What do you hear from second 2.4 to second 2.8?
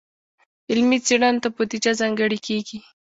کیږي.